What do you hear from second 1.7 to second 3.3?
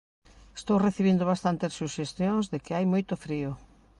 suxestións de que hai moito